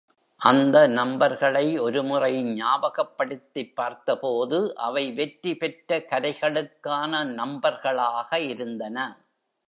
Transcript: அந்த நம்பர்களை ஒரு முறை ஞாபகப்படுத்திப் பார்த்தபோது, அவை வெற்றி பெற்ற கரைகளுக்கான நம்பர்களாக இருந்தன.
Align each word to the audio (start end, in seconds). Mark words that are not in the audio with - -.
அந்த 0.41 0.87
நம்பர்களை 0.87 1.79
ஒரு 1.79 2.03
முறை 2.03 2.43
ஞாபகப்படுத்திப் 2.43 3.75
பார்த்தபோது, 3.75 4.75
அவை 4.75 5.11
வெற்றி 5.11 5.55
பெற்ற 5.55 5.99
கரைகளுக்கான 5.99 7.23
நம்பர்களாக 7.33 8.39
இருந்தன. 8.39 8.97